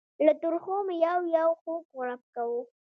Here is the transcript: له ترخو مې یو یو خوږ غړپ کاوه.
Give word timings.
له 0.25 0.33
ترخو 0.41 0.75
مې 0.87 0.95
یو 1.07 1.19
یو 1.37 1.49
خوږ 1.61 1.83
غړپ 1.97 2.21
کاوه. 2.35 2.61